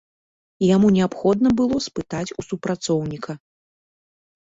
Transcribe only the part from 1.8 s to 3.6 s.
спытаць у супрацоўніка.